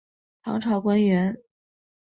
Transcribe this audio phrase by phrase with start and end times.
[0.41, 1.37] 唐朝官员。